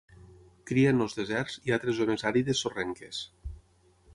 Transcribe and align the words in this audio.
Cria 0.69 0.93
en 0.93 1.03
els 1.05 1.17
deserts 1.19 1.57
i 1.71 1.75
altres 1.77 1.99
zones 1.99 2.25
àrides 2.31 2.63
sorrenques. 2.67 3.21